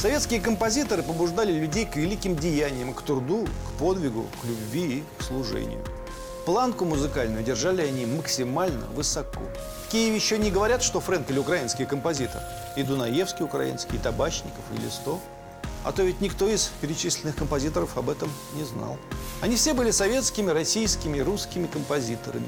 [0.00, 5.24] Советские композиторы побуждали людей к великим деяниям, к труду, к подвигу, к любви и к
[5.24, 5.80] служению.
[6.46, 9.40] Планку музыкальную держали они максимально высоко.
[9.84, 12.40] В Киеве еще не говорят, что Френкель украинский композитор.
[12.76, 15.18] И Дунаевский украинский, и Табачников, и Листов.
[15.82, 18.98] А то ведь никто из перечисленных композиторов об этом не знал.
[19.40, 22.46] Они все были советскими, российскими, русскими композиторами.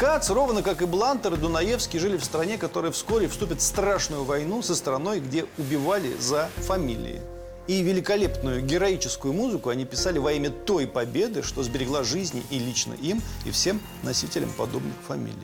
[0.00, 4.24] Кац, ровно как и Блантер и Дунаевский, жили в стране, которая вскоре вступит в страшную
[4.24, 7.20] войну со страной, где убивали за фамилии.
[7.66, 12.94] И великолепную героическую музыку они писали во имя той победы, что сберегла жизни и лично
[12.94, 15.36] им, и всем носителям подобных фамилий.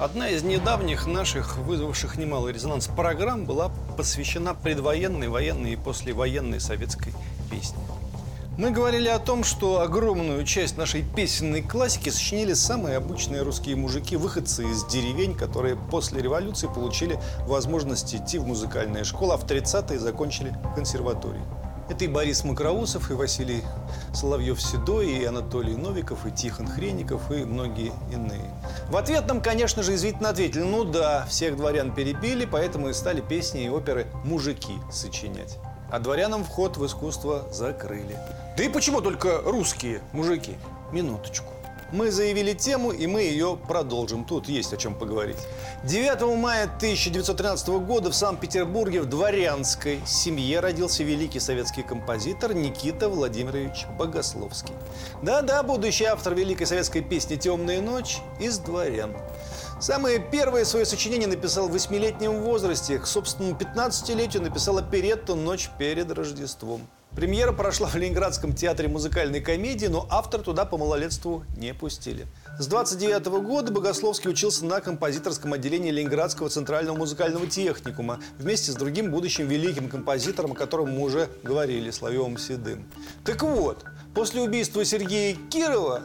[0.00, 7.12] Одна из недавних наших, вызвавших немалый резонанс программ, была посвящена предвоенной, военной и послевоенной советской
[7.50, 7.76] песне.
[8.56, 14.16] Мы говорили о том, что огромную часть нашей песенной классики сочинили самые обычные русские мужики,
[14.16, 19.98] выходцы из деревень, которые после революции получили возможность идти в музыкальные школы, а в 30-е
[19.98, 21.42] закончили консерватории.
[21.90, 23.62] Это и Борис Макроусов, и Василий
[24.14, 28.50] Соловьев-Седой, и Анатолий Новиков, и Тихон Хренников, и многие иные.
[28.88, 33.20] В ответ нам, конечно же, извительно ответили, ну да, всех дворян перебили, поэтому и стали
[33.20, 35.58] песни и оперы «Мужики» сочинять.
[35.90, 38.16] А дворянам вход в искусство закрыли.
[38.56, 40.56] Да и почему только русские мужики?
[40.92, 41.52] Минуточку.
[41.92, 44.24] Мы заявили тему, и мы ее продолжим.
[44.24, 45.36] Тут есть о чем поговорить.
[45.84, 53.86] 9 мая 1913 года в Санкт-Петербурге в дворянской семье родился великий советский композитор Никита Владимирович
[53.98, 54.74] Богословский.
[55.22, 59.16] Да-да, будущий автор великой советской песни «Темная ночь» из дворян.
[59.80, 62.98] Самое первое свое сочинение написал в восьмилетнем возрасте.
[62.98, 66.86] К собственному 15-летию написал оперетту «Ночь перед Рождеством».
[67.14, 72.26] Премьера прошла в Ленинградском театре музыкальной комедии, но автор туда по малолетству не пустили.
[72.58, 79.10] С 29 года Богословский учился на композиторском отделении Ленинградского центрального музыкального техникума вместе с другим
[79.10, 82.86] будущим великим композитором, о котором мы уже говорили, Славевым Седым.
[83.24, 83.84] Так вот,
[84.14, 86.02] после убийства Сергея Кирова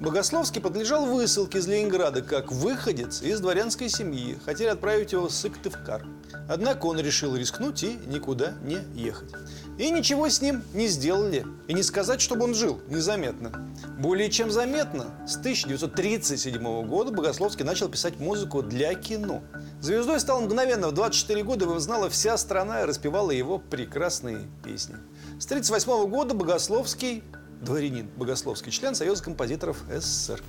[0.00, 4.38] Богословский подлежал высылке из Ленинграда как выходец из дворянской семьи.
[4.44, 6.04] Хотели отправить его в Сыктывкар.
[6.48, 9.32] Однако он решил рискнуть и никуда не ехать.
[9.78, 11.46] И ничего с ним не сделали.
[11.68, 13.72] И не сказать, чтобы он жил незаметно.
[13.96, 19.40] Более чем заметно, с 1937 года Богословский начал писать музыку для кино.
[19.80, 20.88] Звездой стал мгновенно.
[20.88, 24.96] В 24 года его знала вся страна и распевала его прекрасные песни.
[25.38, 27.22] С 1938 года Богословский
[27.60, 30.42] дворянин, богословский член Союза композиторов СССР.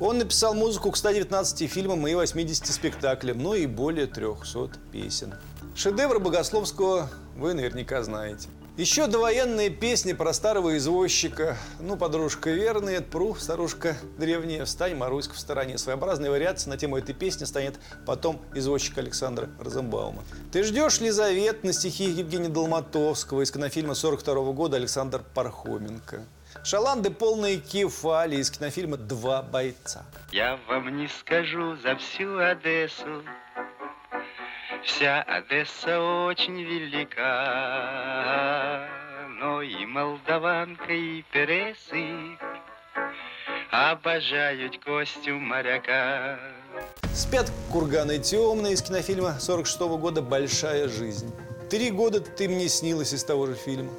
[0.00, 5.34] Он написал музыку к 119 фильмам и 80 спектаклям, но и более 300 песен.
[5.74, 8.48] Шедевр Богословского вы наверняка знаете.
[8.76, 11.56] Еще довоенные песни про старого извозчика.
[11.80, 15.78] Ну, подружка верная, пру, старушка древняя, встань, Маруська в стороне.
[15.78, 20.22] Своеобразная вариация на тему этой песни станет потом извозчик Александра Розенбаума.
[20.52, 26.26] Ты ждешь Лизавет на стихи Евгения Долматовского из кинофильма 42 года Александр Пархоменко.
[26.62, 30.04] Шаланды полные кефали из кинофильма «Два бойца».
[30.32, 33.22] Я вам не скажу за всю Одессу,
[34.84, 37.26] Вся Одесса очень велика,
[39.40, 42.38] Но и молдаванка, и пересы
[43.70, 46.38] Обожают костюм моряка.
[47.12, 51.32] Спят курганы темные из кинофильма 46 -го года «Большая жизнь».
[51.70, 53.90] Три года ты мне снилась из того же фильма.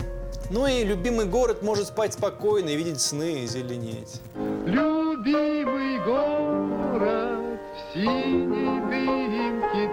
[0.49, 4.21] Ну и любимый город может спать спокойно и видеть сны и зеленеть.
[4.65, 9.26] Любимый город в синей дымке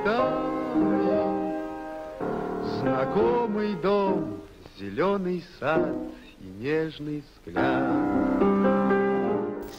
[0.05, 0.44] тает,
[2.81, 4.41] Знакомый дом,
[4.78, 5.94] зеленый сад
[6.41, 7.93] и нежный взгляд.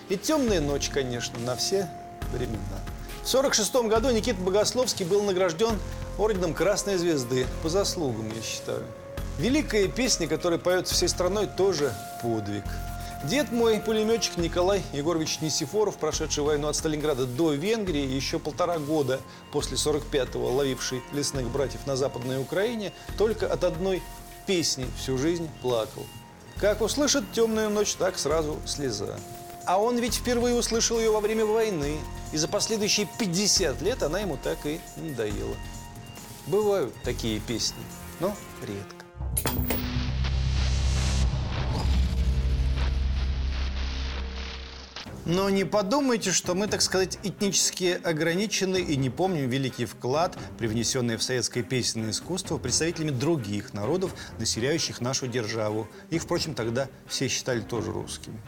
[0.09, 1.89] И темная ночь, конечно, на все
[2.31, 2.79] времена.
[3.23, 5.79] В 1946 году Никита Богословский был награжден
[6.17, 8.83] орденом Красной Звезды по заслугам, я считаю.
[9.39, 11.91] Великая песня, которая поется всей страной, тоже
[12.21, 12.63] подвиг.
[13.29, 19.19] Дед мой, пулеметчик Николай Егорович Несифоров, прошедший войну от Сталинграда до Венгрии, еще полтора года
[19.51, 24.03] после 45-го ловивший лесных братьев на Западной Украине, только от одной
[24.45, 26.05] песни всю жизнь плакал.
[26.57, 29.19] Как услышит темную ночь, так сразу слеза.
[29.65, 31.97] А он ведь впервые услышал ее во время войны,
[32.31, 35.55] и за последующие 50 лет она ему так и надоела.
[36.45, 37.83] Бывают такие песни,
[38.19, 39.84] но редко.
[45.25, 51.17] Но не подумайте, что мы, так сказать, этнически ограничены и не помним великий вклад, привнесенный
[51.17, 55.87] в советское песенное искусство представителями других народов, населяющих нашу державу.
[56.11, 58.39] Их, впрочем, тогда все считали тоже русскими.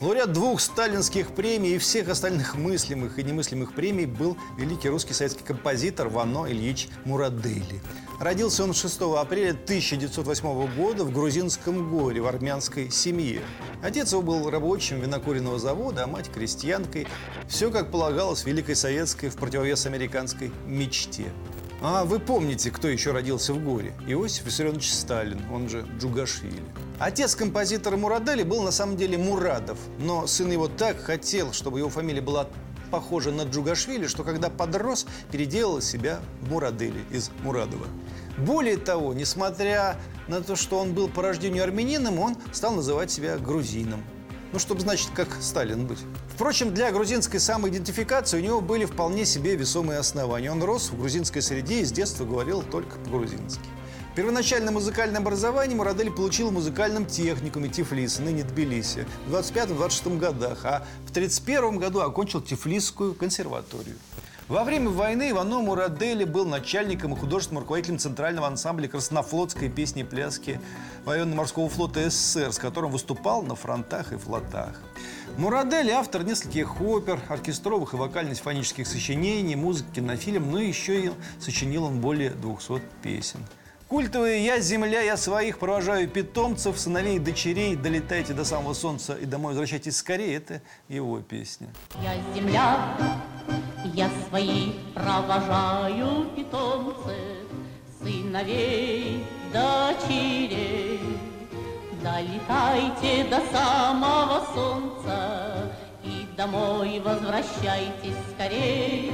[0.00, 5.44] Лауреат двух сталинских премий и всех остальных мыслимых и немыслимых премий был великий русский советский
[5.44, 7.80] композитор Вано Ильич Мурадели.
[8.20, 13.40] Родился он 6 апреля 1908 года в грузинском горе в армянской семье.
[13.82, 17.08] Отец его был рабочим винокуренного завода, а мать крестьянкой.
[17.48, 21.26] Все, как полагалось, великой советской в противовес американской мечте.
[21.82, 23.92] А вы помните, кто еще родился в горе?
[24.06, 26.62] Иосиф Виссарионович Сталин, он же Джугашвили.
[26.98, 31.90] Отец композитора Мурадели был на самом деле Мурадов, но сын его так хотел, чтобы его
[31.90, 32.48] фамилия была
[32.94, 37.86] похожа на Джугашвили, что когда подрос, переделал себя в Мурадели из Мурадова.
[38.38, 39.96] Более того, несмотря
[40.28, 44.04] на то, что он был по рождению армянином, он стал называть себя грузином.
[44.52, 45.98] Ну, чтобы, значит, как Сталин быть.
[46.32, 50.52] Впрочем, для грузинской самоидентификации у него были вполне себе весомые основания.
[50.52, 53.68] Он рос в грузинской среде и с детства говорил только по-грузински.
[54.14, 60.86] Первоначальное музыкальное образование Мурадель получил в музыкальном техникуме Тифлиса, ныне Тбилиси, в 25-26 годах, а
[61.04, 63.96] в 31 году окончил Тифлисскую консерваторию.
[64.46, 70.04] Во время войны Ивано Мурадели был начальником и художественным руководителем Центрального ансамбля краснофлотской песни и
[70.04, 70.60] пляски
[71.04, 74.80] военно-морского флота СССР, с которым выступал на фронтах и флотах.
[75.38, 81.10] Мурадели– автор нескольких опер, оркестровых и вокально-симфонических сочинений, музыки, кинофильм, но еще и
[81.40, 83.40] сочинил он более 200 песен.
[83.88, 89.26] Культовые «Я земля, я своих провожаю питомцев, сыновей и дочерей, долетайте до самого солнца и
[89.26, 91.68] домой возвращайтесь скорее»– это его песня.
[92.02, 92.96] Я земля,
[93.92, 97.14] я свои провожаю питомцы,
[98.00, 101.00] сыновей, дочерей.
[102.02, 105.72] Долетайте до самого солнца
[106.02, 109.12] и домой возвращайтесь скорей.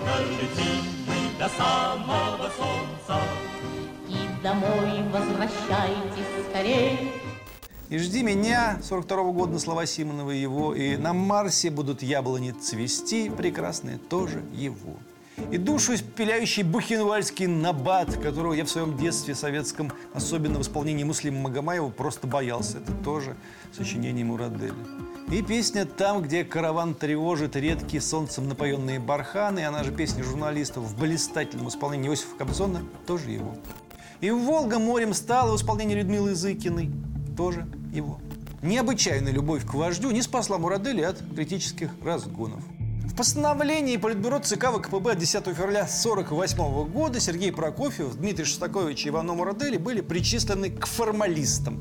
[0.00, 3.20] Долетим мы до самого солнца,
[4.08, 7.12] И домой возвращайтесь скорей.
[7.88, 10.74] И жди меня 42 -го года на слова Симонова его.
[10.74, 14.96] И на Марсе будут яблони цвести прекрасные тоже его.
[15.50, 21.40] И душу испепеляющий бухенвальский набат, которого я в своем детстве советском, особенно в исполнении Муслима
[21.42, 22.78] Магомаева, просто боялся.
[22.78, 23.36] Это тоже
[23.76, 24.72] сочинение Мурадели.
[25.30, 30.98] И песня «Там, где караван тревожит редкие солнцем напоенные барханы», она же песня журналистов в
[30.98, 33.56] блистательном исполнении Иосифа Кобзона, тоже его.
[34.20, 36.90] И «Волга морем стала» в исполнении Людмилы Зыкиной,
[37.36, 38.20] тоже его.
[38.62, 42.62] Необычайная любовь к вождю не спасла Мурадели от критических разгонов.
[43.16, 49.08] В постановлении Политбюро ЦК ВКПБ от 10 февраля 1948 года Сергей Прокофьев, Дмитрий Шостакович и
[49.08, 51.80] Ивано Мурадели были причислены к формалистам.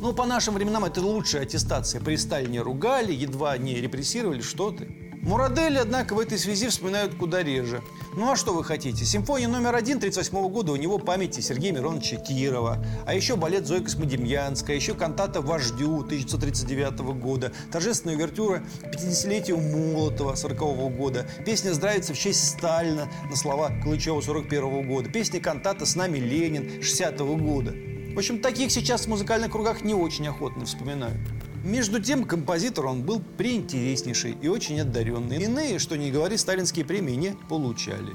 [0.00, 2.00] Ну, по нашим временам это лучшая аттестация.
[2.00, 5.01] При Сталине ругали, едва не репрессировали, что ты.
[5.22, 7.80] Мурадели, однако, в этой связи вспоминают куда реже.
[8.16, 9.04] Ну а что вы хотите?
[9.04, 12.84] Симфония номер один 38 года у него памяти Сергея Мироновича Кирова.
[13.06, 20.58] А еще балет Зои Космодемьянская, еще кантата «Вождю» 1939 года, торжественная увертюра 50-летию Молотова 40
[20.96, 26.18] года, песня «Здравится в честь Сталина» на слова Калычева 41 года, песня кантата «С нами
[26.18, 27.72] Ленин» 60 года.
[28.12, 31.20] В общем, таких сейчас в музыкальных кругах не очень охотно вспоминают.
[31.64, 35.42] Между тем, композитор он был преинтереснейший и очень одаренный.
[35.42, 38.14] Иные, что не говори, сталинские премии не получали.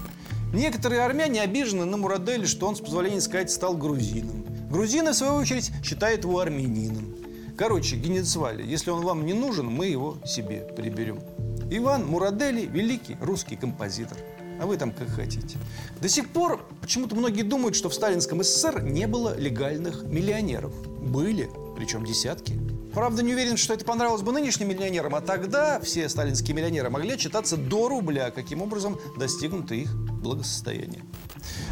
[0.53, 4.45] Некоторые армяне обижены на Мурадели, что он, с позволения сказать, стал грузином.
[4.69, 7.15] Грузины, в свою очередь, считают его армянином.
[7.57, 11.19] Короче, Генецвали, если он вам не нужен, мы его себе приберем.
[11.71, 14.17] Иван Мурадели– великий русский композитор.
[14.59, 15.57] А вы там как хотите.
[16.01, 20.73] До сих пор почему-то многие думают, что в сталинском СССР не было легальных миллионеров.
[21.01, 22.53] Были, причем десятки.
[22.97, 27.11] Правда, не уверен, что это понравилось бы нынешним миллионерам, а тогда все сталинские миллионеры могли
[27.11, 31.03] отчитаться до рубля, каким образом достигнуто их благосостояние.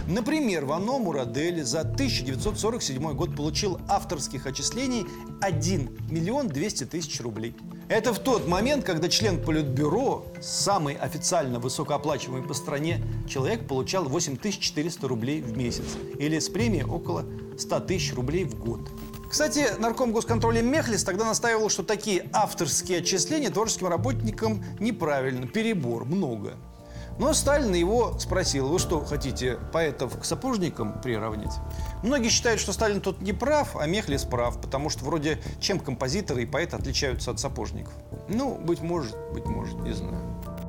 [0.08, 5.08] Например, Вано Мурадели за 1947 год получил авторских отчислений
[5.42, 7.56] 1 миллион 200 тысяч рублей.
[7.90, 15.08] Это в тот момент, когда член Политбюро, самый официально высокооплачиваемый по стране человек, получал 8400
[15.08, 15.86] рублей в месяц.
[16.20, 17.26] Или с премией около
[17.58, 18.82] 100 тысяч рублей в год.
[19.36, 26.54] Кстати, нарком госконтроля Мехлис тогда настаивал, что такие авторские отчисления творческим работникам неправильно, перебор, много.
[27.20, 31.52] Но Сталин его спросил, вы что, хотите поэтов к сапожникам приравнять?
[32.02, 36.44] Многие считают, что Сталин тут не прав, а Мехлис прав, потому что вроде чем композиторы
[36.44, 37.92] и поэты отличаются от сапожников?
[38.30, 40.24] Ну, быть может, быть может, не знаю.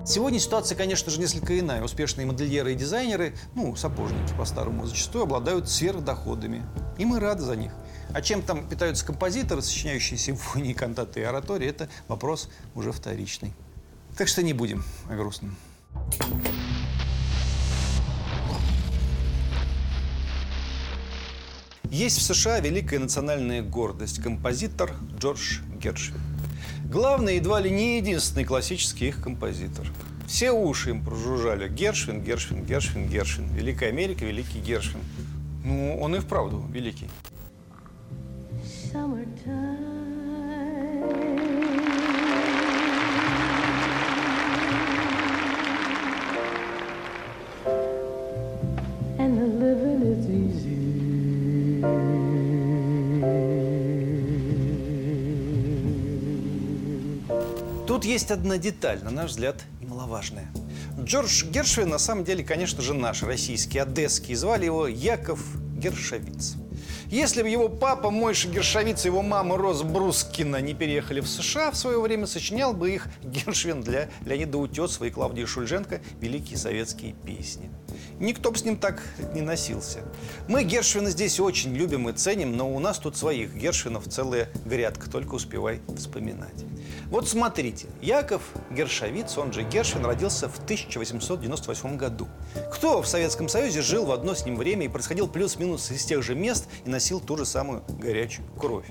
[0.05, 1.85] Сегодня ситуация, конечно же, несколько иная.
[1.85, 6.65] Успешные модельеры и дизайнеры, ну, сапожники по-старому, зачастую обладают сверхдоходами.
[6.99, 7.73] И мы рады за них.
[8.17, 13.53] А чем там питаются композиторы, сочиняющие симфонии, кантаты и оратории, это вопрос уже вторичный.
[14.17, 15.55] Так что не будем о грустном.
[21.91, 26.19] Есть в США великая национальная гордость– композитор Джордж Гершвин.
[26.91, 29.93] Главный, едва ли не единственный классический их композитор.
[30.27, 31.69] Все уши им прожужжали.
[31.69, 33.49] Гершвин, Гершвин, Гершвин, Гершвин.
[33.49, 35.03] Великая Америка, великий Гершвин.
[35.65, 37.11] Ну, он и вправду великий.
[57.87, 60.47] Тут есть одна деталь, на наш взгляд, немаловажная.
[61.01, 64.35] Джордж Гершвин на самом деле, конечно же, наш российский, одесский.
[64.35, 65.41] Звали его Яков
[65.79, 66.57] Гершовиц.
[67.11, 71.71] Если бы его папа Мойша Гершовиц и его мама Роза Брускина не переехали в США,
[71.71, 77.13] в свое время сочинял бы их Гершвин для Леонида Утесова и Клавдии Шульженко великие советские
[77.13, 77.71] песни.
[78.19, 79.03] Никто бы с ним так
[79.35, 80.01] не носился.
[80.49, 85.11] Мы Гершвина здесь очень любим и ценим, но у нас тут своих Гершвинов целая грядка,
[85.11, 86.65] только успевай вспоминать.
[87.11, 92.27] Вот смотрите, Яков Гершовиц, он же Гершвин, родился в 1898 году.
[92.73, 96.23] Кто в Советском Союзе жил в одно с ним время и происходил плюс-минус из тех
[96.23, 98.87] же мест и носил ту же самую горячую кровь?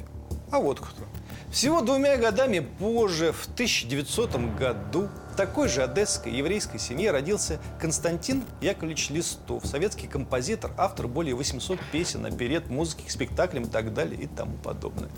[0.51, 1.03] А вот кто.
[1.51, 8.45] Всего двумя годами позже, в 1900 году, в такой же одесской еврейской семье родился Константин
[8.61, 14.17] Яковлевич Листов, советский композитор, автор более 800 песен, оперет, музыки к спектаклям и так далее
[14.17, 15.09] и тому подобное.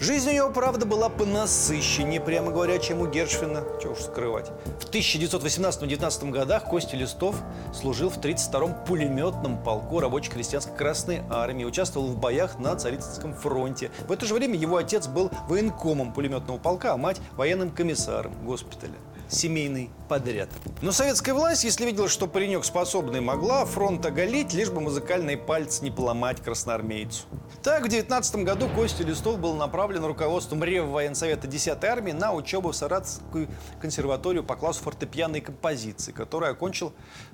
[0.00, 4.50] Жизнь у него, правда, была понасыщеннее, прямо говоря, чем у Гершвина, чего уж скрывать.
[4.80, 7.36] В 1918-19 годах Костя Листов
[7.72, 13.92] служил в 32-м пулеметном полку рабоче-крестьянской Красной Армии, участвовал в боях на Царицынском фронте.
[14.08, 18.94] В это же время его отец был военкомом пулеметного полка, а мать военным комиссаром госпиталя
[19.30, 20.48] семейный подряд.
[20.82, 25.80] Но советская власть, если видела, что паренек способный, могла фронт оголить, лишь бы музыкальный палец
[25.80, 27.22] не поломать красноармейцу.
[27.62, 32.76] Так, в 19 году Костя Листов был направлен руководством Реввоенсовета 10-й армии на учебу в
[32.76, 33.48] Саратовскую
[33.80, 36.92] консерваторию по классу фортепианной композиции, которую окончил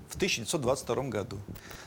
[0.08, 1.38] в 1922 году.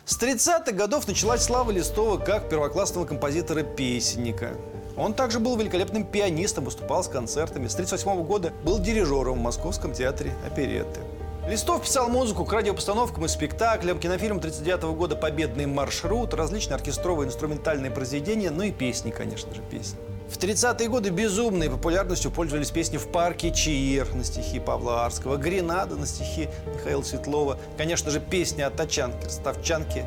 [0.05, 4.55] С 30-х годов началась слава Листова как первоклассного композитора-песенника.
[4.99, 7.67] Он также был великолепным пианистом, выступал с концертами.
[7.67, 10.99] С 1938 года был дирижером в Московском театре оперетты.
[11.47, 17.91] Листов писал музыку к радиопостановкам и спектаклям, кинофильм 1939 года «Победный маршрут», различные оркестровые инструментальные
[17.91, 19.97] произведения, ну и песни, конечно же, песни.
[20.29, 25.95] В 30-е годы безумной популярностью пользовались песни «В парке Чиир» на стихи Павла Арского, «Гренада»
[25.95, 30.05] на стихи Михаила Светлова, конечно же, песня о тачанке, ставчанке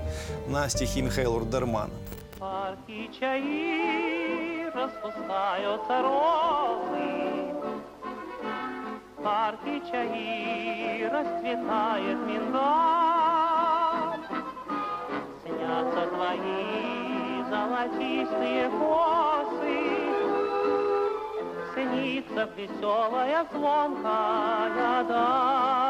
[0.48, 1.90] на стихи Михаила Рудермана.
[2.38, 4.31] парке чаи
[4.74, 7.54] распускаются розы.
[9.16, 12.62] В парке чаи расцветает миндаль.
[15.44, 19.80] Снятся твои золотистые косы.
[21.74, 25.81] Снится веселая звонкая даль.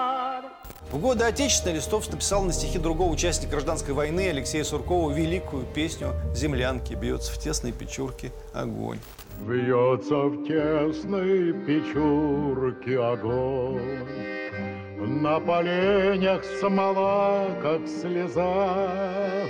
[0.92, 6.12] В годы Отечественной Листов написал на стихи другого участника гражданской войны Алексея Суркова великую песню
[6.34, 8.98] «Землянки бьется в тесной печурке огонь».
[9.40, 14.06] Бьется в тесной печурке огонь,
[14.98, 19.48] На поленях смола, как слеза,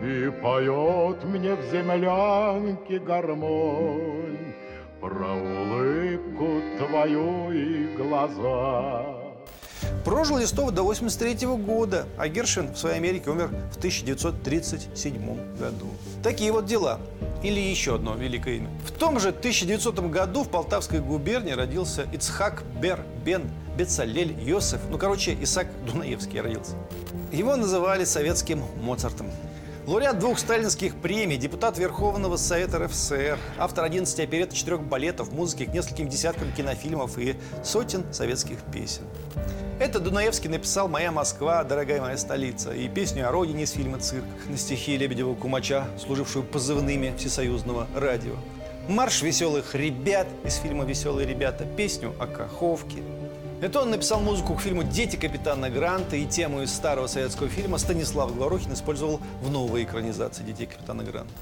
[0.00, 4.54] И поет мне в землянке гармонь
[5.02, 9.17] Про улыбку твою и глаза.
[10.04, 15.86] Прожил Листов до 83 года, а Гершвин в своей Америке умер в 1937 году.
[16.22, 17.00] Такие вот дела.
[17.42, 18.70] Или еще одно великое имя.
[18.84, 24.80] В том же 1900 году в Полтавской губернии родился Ицхак Бер Бен Бецалель Йосеф.
[24.90, 26.72] Ну, короче, Исаак Дунаевский родился.
[27.30, 29.28] Его называли советским Моцартом.
[29.88, 35.72] Лауреат двух сталинских премий, депутат Верховного Совета РФСР, автор 11 оперет 4 балетов, музыки к
[35.72, 39.04] нескольким десяткам кинофильмов и сотен советских песен.
[39.80, 44.26] Это Дунаевский написал «Моя Москва, дорогая моя столица» и песню о родине из фильма «Цирк»
[44.50, 48.34] на стихи Лебедева Кумача, служившую позывными всесоюзного радио.
[48.90, 53.02] Марш веселых ребят из фильма «Веселые ребята», песню о Каховке.
[53.60, 57.78] Это он написал музыку к фильму «Дети капитана Гранта» и тему из старого советского фильма
[57.78, 61.32] Станислав Говорухин использовал в новой экранизации «Детей капитана Гранта».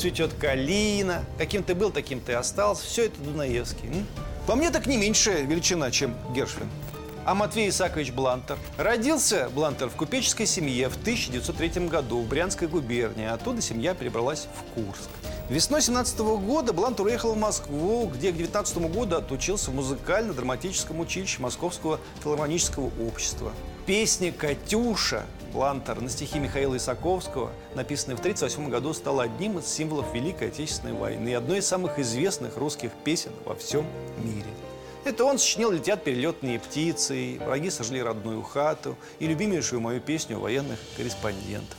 [0.00, 2.84] Цветет калина, каким ты был, таким ты остался.
[2.84, 3.88] Все это Дунаевский.
[3.88, 4.06] м?
[4.46, 6.68] По мне так не меньшая величина, чем Гершвин.
[7.26, 8.58] А Матвей Исаакович Блантер.
[8.78, 13.26] Родился Блантер в купеческой семье в 1903 году в Брянской губернии.
[13.26, 15.10] Оттуда семья перебралась в Курск.
[15.50, 21.42] Весной 17 года Блантер уехал в Москву, где к 19 году отучился в музыкально-драматическом училище
[21.42, 23.52] Московского филармонического общества.
[23.86, 30.14] Песня «Катюша» Блантер на стихи Михаила Исаковского, написанная в 1938 году, стала одним из символов
[30.14, 33.84] Великой Отечественной войны и одной из самых известных русских песен во всем
[34.22, 34.46] мире.
[35.04, 40.78] Это он сочинил «Летят перелетные птицы», «Враги сожгли родную хату» и любимейшую мою песню военных
[40.96, 41.76] корреспондентов.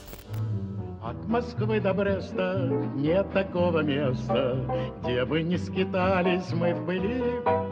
[1.04, 7.71] От Москвы до Бреста нет такого места, Где бы не скитались мы в пыли.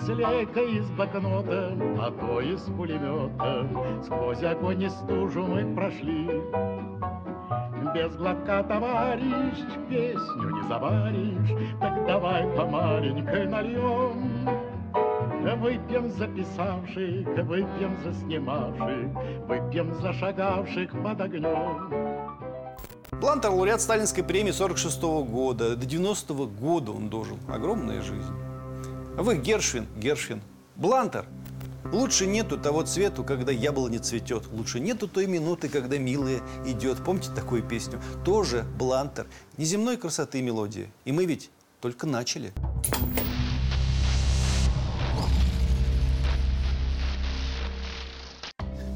[0.00, 3.66] С лейкой из блокнота, а то из пулемета,
[4.02, 6.42] Сквозь огонь и стужу мы прошли.
[7.94, 9.58] Без глотка, товарищ,
[9.88, 14.48] песню не заваришь, Так давай по маленькой нальем.
[15.60, 19.10] Выпьем за писавших, выпьем за снимавших,
[19.46, 22.12] Выпьем за шагавших под огнем.
[23.12, 25.76] Блантер– лауреат Сталинской премии 46 года.
[25.76, 27.36] До 90 года он дожил.
[27.48, 28.32] Огромная жизнь.
[29.16, 30.40] Вы Гершвин, Гершвин.
[30.74, 31.26] Блантер.
[31.92, 34.46] Лучше нету того цвету, когда яблоня цветет.
[34.50, 37.04] Лучше нету той минуты, когда милая идет.
[37.04, 38.00] Помните такую песню?
[38.24, 39.26] Тоже Блантер.
[39.58, 40.90] Неземной красоты мелодия.
[41.04, 41.50] И мы ведь
[41.80, 42.52] только начали.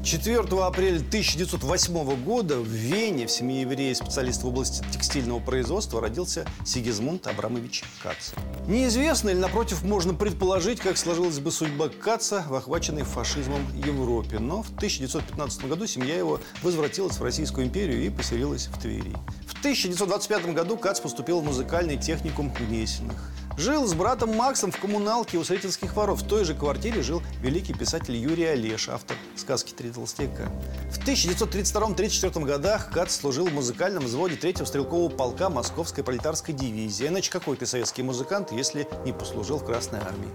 [0.07, 6.45] 4 апреля 1908 года в Вене в семье еврея специалиста в области текстильного производства родился
[6.65, 8.31] Сигизмунд Абрамович Кац.
[8.67, 14.39] Неизвестно или, напротив, можно предположить, как сложилась бы судьба Каца в охваченной фашизмом Европе.
[14.39, 19.13] Но в 1915 году семья его возвратилась в Российскую империю и поселилась в Твери.
[19.45, 23.33] В 1925 году Кац поступил в музыкальный техникум Гнесиных.
[23.57, 26.21] Жил с братом Максом в коммуналке у Сретенских воров.
[26.21, 30.51] В той же квартире жил великий писатель Юрий Олеш, автор сказки «Три толстяка».
[30.91, 37.07] В 1932-1934 годах Кац служил в музыкальном взводе 3-го стрелкового полка Московской пролетарской дивизии.
[37.07, 40.29] Иначе какой ты советский музыкант, если не послужил в Красной армии?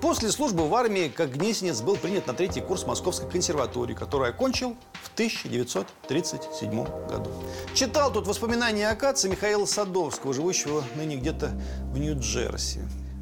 [0.00, 4.76] После службы в армии, как гнесинец, был принят на третий курс Московской консерватории, который окончил
[4.92, 7.30] в 1937 году.
[7.74, 11.60] Читал тут воспоминания о Каце Михаила Садовского, живущего ныне где-то
[11.92, 12.67] в Нью-Джерси.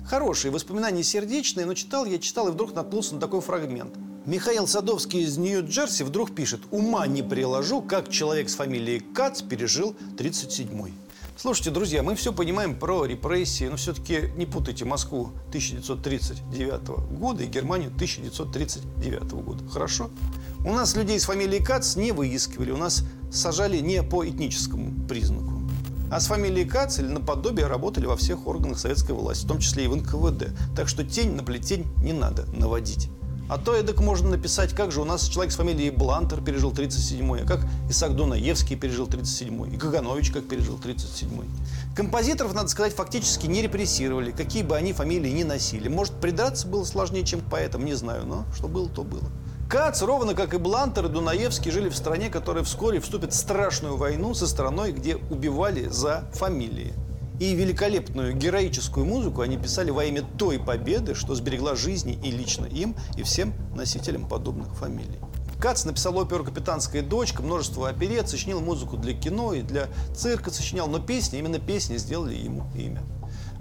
[0.06, 3.94] Хорошие воспоминания сердечные, но читал я, читал и вдруг наткнулся на такой фрагмент.
[4.24, 9.94] Михаил Садовский из Нью-Джерси вдруг пишет «Ума не приложу, как человек с фамилией Кац пережил
[10.16, 10.92] 37-й».
[11.38, 17.46] Слушайте, друзья, мы все понимаем про репрессии, но все-таки не путайте Москву 1939 года и
[17.46, 19.68] Германию 1939 года.
[19.68, 20.11] Хорошо?
[20.64, 25.56] У нас людей с фамилией Кац не выискивали, у нас сажали не по этническому признаку.
[26.09, 29.85] А с фамилией Кац или наподобие работали во всех органах советской власти, в том числе
[29.85, 30.51] и в НКВД.
[30.77, 33.11] Так что тень на плетень не надо наводить.
[33.49, 37.42] А то эдак можно написать, как же у нас человек с фамилией Блантер пережил 37-й,
[37.42, 41.47] а как Исаак Дунаевский пережил 37-й, и Каганович как пережил 37-й.
[41.95, 45.88] Композиторов, надо сказать, фактически не репрессировали, какие бы они фамилии ни носили.
[45.88, 49.31] Может, придраться было сложнее, чем к поэтам, не знаю, но что было, то было.
[49.68, 53.96] Кац, ровно как и Блантер и Дунаевский, жили в стране, которая вскоре вступит в страшную
[53.96, 56.92] войну со страной, где убивали за фамилии.
[57.40, 62.66] И великолепную героическую музыку они писали во имя той победы, что сберегла жизни и лично
[62.66, 65.18] им, и всем носителям подобных фамилий.
[65.59, 70.87] Кац написал оперу «Капитанская дочка», множество оперет, сочинил музыку для кино и для цирка сочинял,
[70.87, 73.02] но песни, именно песни сделали ему имя.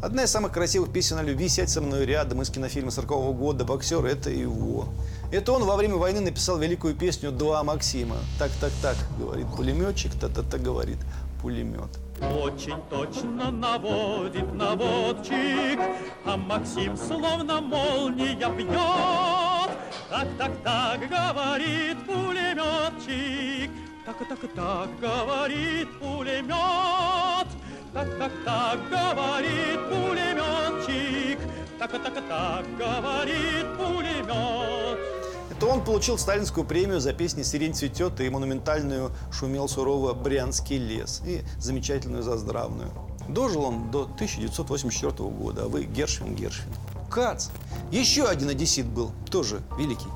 [0.02, 3.64] Одна из самых красивых песен о любви «Сядь со мной рядом» из кинофильма 40 года
[3.64, 4.90] «Боксер»— это его.
[5.32, 8.18] Это он во время войны написал великую песню «Два Максима».
[8.38, 10.98] Так-так-так, говорит пулеметчик, та-та-та, говорит
[11.42, 11.90] пулемет.
[12.22, 15.80] Очень точно наводит наводчик,
[16.26, 19.72] А Максим словно молния бьет.
[20.10, 23.72] Так-так-так, говорит пулеметчик,
[24.06, 27.48] Так-так-так, говорит пулемет.
[27.96, 31.40] Так-так-так, говорит пулеметчик,
[31.80, 35.00] Так-так-так, говорит пулемет.
[35.50, 41.22] Это он получил сталинскую премию за песни «Сирень цветет» и монументальную «Шумел сурово Брянский лес»
[41.26, 42.92] и замечательную «Заздравную».
[43.30, 46.74] Дожил он до 1984 года, а вы Гершвин Гершвин.
[47.10, 47.48] Кац.
[47.92, 50.10] Еще один одессит был, тоже великий.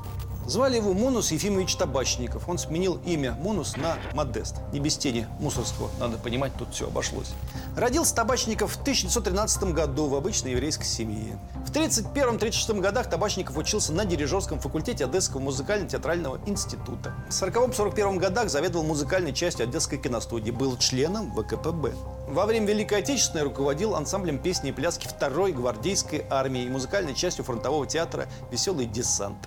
[0.50, 2.50] Звали его Монус Ефимович Табачников.
[2.50, 4.56] Он сменил имя Монус на Модест.
[4.74, 7.34] Не без тени Мусорского, надо понимать, тут все обошлось.
[7.78, 11.40] Родился Табачников в 1913 году в обычной еврейской семье.
[11.68, 17.14] В 1931-1936 годах Табачников учился на дирижерском факультете Одесского музыкально-театрального института.
[17.30, 21.94] В 1940-1941 годах заведовал музыкальной частью Одесской киностудии, был членом ВКПБ.
[22.28, 27.46] Во время Великой Отечественной руководил ансамблем песни и пляски второй гвардейской армии и музыкальной частью
[27.46, 29.38] фронтового театра «Веселый десант».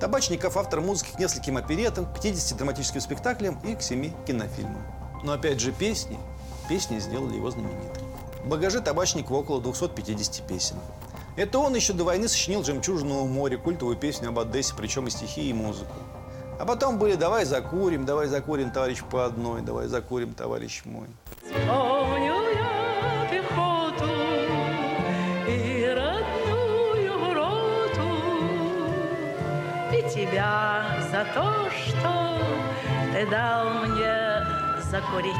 [0.00, 4.82] Табачников– автор музыки к нескольким оперетам, к 50 драматическим спектаклям и к 7 кинофильмам.
[5.22, 6.18] Но опять же песни,
[6.68, 8.04] песни сделали его знаменитым.
[8.44, 10.76] В багаже Табачникова около 250 песен.
[11.36, 15.48] Это он еще до войны сочинил «Жемчужину море», культовую песню об Одессе, причем и стихи,
[15.48, 15.94] и музыку.
[16.58, 21.06] А потом были «Давай закурим», «Давай закурим, товарищ по одной», «Давай закурим, товарищ мой».
[30.30, 32.38] Тебя за то, что
[33.12, 34.44] ты дал мне
[34.90, 35.34] закурить.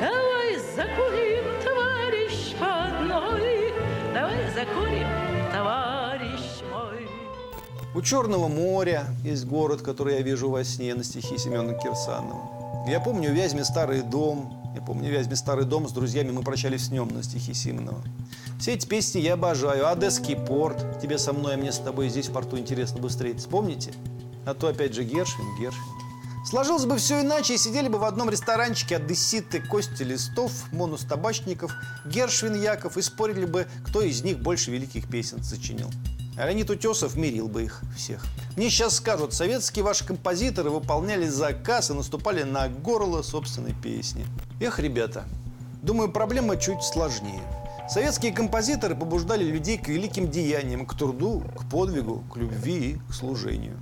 [0.00, 3.72] Давай закурим, товарищ, по одной,
[4.14, 5.06] давай закурим,
[5.52, 7.08] товарищ мой.
[7.94, 12.86] У Черного моря есть город, который я вижу во сне на стихи Семена Кирсанова.
[12.88, 14.61] Я помню в Вязьме старый дом.
[14.74, 15.88] Я помню Вязьме старый дом.
[15.88, 18.02] С друзьями мы прощались с ним на стихи Симонова.
[18.58, 19.90] Все эти песни я обожаю.
[19.90, 21.00] Одесский порт.
[21.00, 23.48] Тебе со мной, а мне с тобой здесь в порту интересно бы встретиться.
[23.48, 23.92] Помните?
[24.46, 26.02] А то опять же Гершвин, Гершвин.
[26.44, 31.72] Сложилось бы все иначе, и сидели бы в одном ресторанчике одесситы Кости Листов, Монус Табачников,
[32.04, 35.88] Гершвин Яков и спорили бы, кто из них больше великих песен сочинил.
[36.36, 38.24] А Леонид Утесов мирил бы их всех.
[38.56, 44.24] Мне сейчас скажут, советские ваши композиторы выполняли заказ и наступали на горло собственной песни.
[44.58, 45.24] Эх, ребята,
[45.82, 47.42] думаю, проблема чуть сложнее.
[47.88, 53.12] Советские композиторы побуждали людей к великим деяниям, к труду, к подвигу, к любви и к
[53.12, 53.76] служению.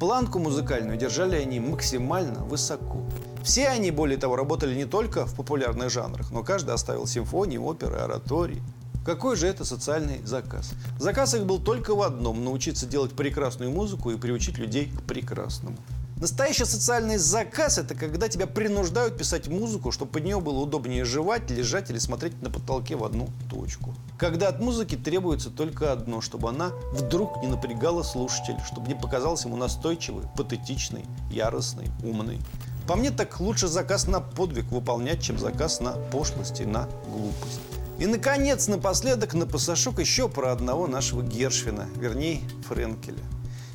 [0.00, 3.06] Планку музыкальную держали они максимально высоко.
[3.44, 7.98] Все они, более того, работали не только в популярных жанрах, но каждый оставил симфонии, оперы,
[7.98, 8.62] оратории.
[9.04, 10.70] Какой же это социальный заказ?
[10.98, 15.76] Заказ их был только в одном– научиться делать прекрасную музыку и приучить людей к прекрасному.
[16.16, 21.50] Настоящий социальный заказ– это когда тебя принуждают писать музыку, чтобы под нее было удобнее жевать,
[21.50, 23.94] лежать или смотреть на потолке в одну точку.
[24.16, 29.44] Когда от музыки требуется только одно, чтобы она вдруг не напрягала слушателя, чтобы не показалась
[29.44, 32.40] ему настойчивой, патетичной, яростной, умной.
[32.86, 37.60] По мне так лучше заказ на подвиг выполнять, чем заказ на пошлость и на глупость.
[37.98, 43.22] И, наконец, напоследок на пасашок еще про одного нашего Гершвина, вернее, Френкеля.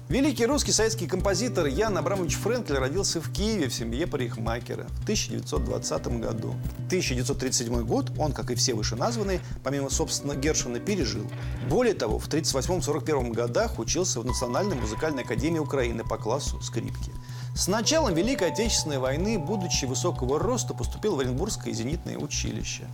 [0.10, 6.20] Великий русский советский композитор Ян Абрамович Френкель родился в Киеве в семье парикмахера в 1920
[6.20, 6.56] году.
[6.88, 11.28] 1937 год он, как и все вышеназванные, помимо, собственно, Гершвина, пережил.
[11.70, 17.12] Более того, в 1938-1941 годах учился в Национальной музыкальной академии Украины по классу скрипки.
[17.56, 22.88] С началом Великой Отечественной войны, будучи высокого роста, поступил в Оренбургское зенитное училище.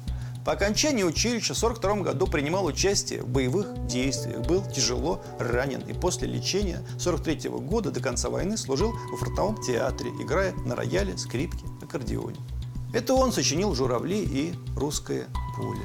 [0.46, 5.94] По окончании училища в 1942 году принимал участие в боевых действиях, был тяжело ранен и
[5.94, 11.66] после лечения 1943 года до конца войны служил во фронтовом театре, играя на рояле, скрипке,
[11.82, 12.38] аккордеоне.
[12.94, 15.26] Это он сочинил «Журавли» и «Русское
[15.58, 15.82] поле».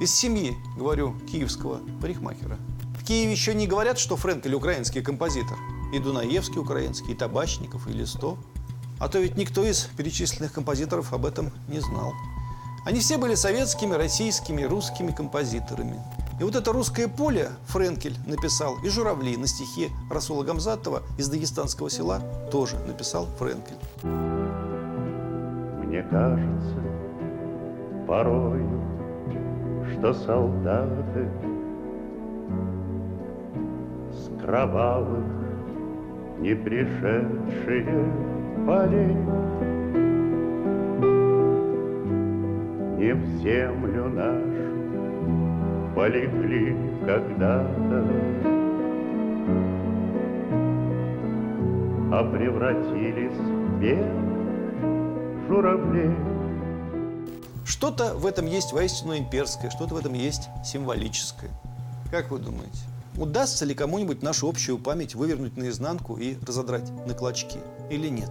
[0.00, 2.58] Из семьи, говорю, киевского парикмахера.
[2.98, 5.58] В Киеве еще не говорят, что Френкель украинский композитор.
[5.92, 8.38] И Дунаевский украинский, и Табачников, и Листов.
[8.98, 12.14] А то ведь никто из перечисленных композиторов об этом не знал.
[12.84, 15.98] Они все были советскими, российскими, русскими композиторами.
[16.38, 21.88] И вот это русское поле Френкель написал, и «Журавли» на стихи Расула Гамзатова из дагестанского
[21.88, 22.20] села
[22.52, 23.78] тоже написал Френкель.
[24.02, 26.76] Мне кажется
[28.06, 28.82] порою,
[29.92, 31.30] что солдаты
[34.12, 35.24] с кровавых
[36.40, 38.12] не пришедшие
[38.66, 39.16] полей
[43.04, 48.06] не в землю нашу полегли когда-то,
[52.12, 56.16] а превратились в белых журавлей.
[57.66, 61.50] Что-то в этом есть воистину имперское, что-то в этом есть символическое.
[62.10, 62.78] Как вы думаете,
[63.18, 67.58] удастся ли кому-нибудь нашу общую память вывернуть наизнанку и разодрать на клочки
[67.90, 68.30] или нет?